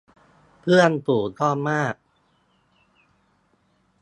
[0.61, 1.95] เพื่อนฝูงก็มาก